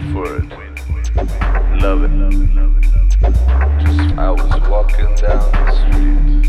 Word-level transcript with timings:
wait 0.00 0.12
for 0.12 0.36
it. 0.36 0.44
Love 1.82 2.04
it. 2.04 2.10
Just 3.80 4.18
I 4.18 4.30
was 4.30 4.68
walking 4.68 5.14
down 5.16 5.50
the 5.52 5.72
street. 5.80 6.44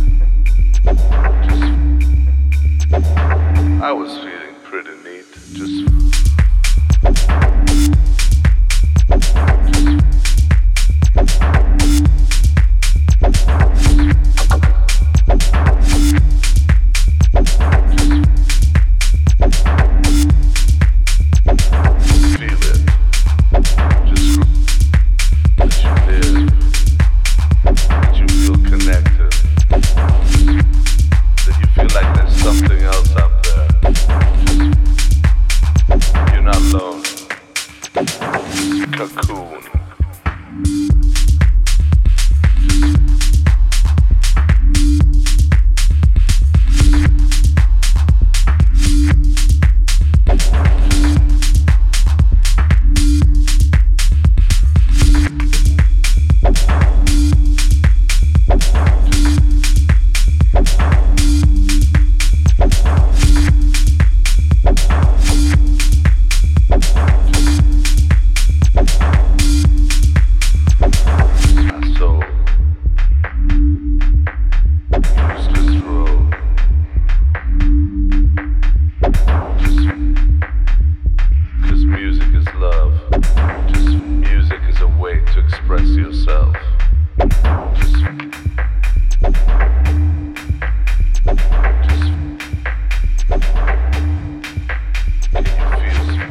Just 1.43 1.71
I 3.81 3.91
was 3.91 4.17
feeling 4.17 4.55
pretty 4.63 4.95
neat. 5.03 5.25
Just 5.53 6.30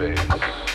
space. 0.01 0.70